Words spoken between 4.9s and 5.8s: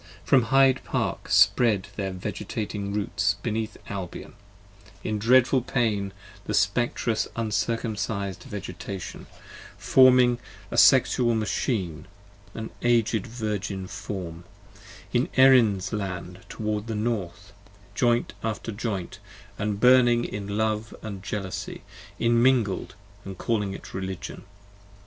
In dreadful